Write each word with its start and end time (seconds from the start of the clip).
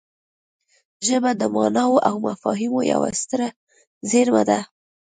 ژبه 1.07 1.31
د 1.41 1.43
ماناوو 1.55 2.03
او 2.07 2.15
مفاهیمو 2.27 2.79
یوه 2.93 3.09
ستره 3.21 3.47
زېرمه 4.09 4.43
ده 4.49 4.59